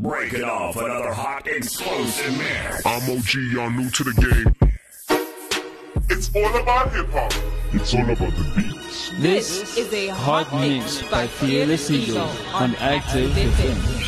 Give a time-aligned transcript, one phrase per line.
[0.00, 2.86] Breaking off another hot explosive mix.
[2.86, 4.70] I'm OG, y'all new to the game.
[6.08, 7.30] It's all about hip hop.
[7.74, 9.10] It's all about the beats.
[9.18, 13.99] This is a Hot Mix by Fearless Eagle on Active FM.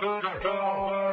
[0.00, 0.50] 正在召
[0.86, 1.07] 唤。